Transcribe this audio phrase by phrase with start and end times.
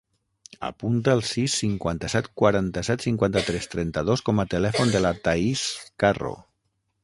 [0.67, 5.67] Apunta el sis, cinquanta-set, quaranta-set, cinquanta-tres, trenta-dos com a telèfon de la Thaís
[6.05, 6.37] Carro.